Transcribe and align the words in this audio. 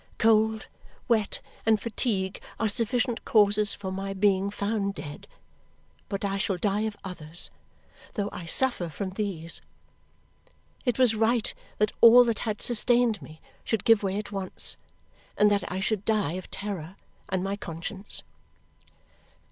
Cold, 0.17 0.65
wet, 1.07 1.41
and 1.63 1.79
fatigue 1.79 2.41
are 2.59 2.67
sufficient 2.67 3.23
causes 3.23 3.75
for 3.75 3.91
my 3.91 4.13
being 4.15 4.49
found 4.49 4.95
dead, 4.95 5.27
but 6.09 6.25
I 6.25 6.39
shall 6.39 6.57
die 6.57 6.87
of 6.87 6.97
others, 7.03 7.51
though 8.15 8.27
I 8.31 8.47
suffer 8.47 8.89
from 8.89 9.11
these. 9.11 9.61
It 10.85 10.97
was 10.97 11.13
right 11.13 11.53
that 11.77 11.91
all 12.01 12.23
that 12.23 12.39
had 12.39 12.63
sustained 12.63 13.21
me 13.21 13.41
should 13.63 13.83
give 13.83 14.01
way 14.01 14.17
at 14.17 14.31
once 14.31 14.75
and 15.37 15.51
that 15.51 15.71
I 15.71 15.79
should 15.79 16.03
die 16.03 16.31
of 16.33 16.49
terror 16.49 16.95
and 17.29 17.43
my 17.43 17.55
conscience. 17.55 18.23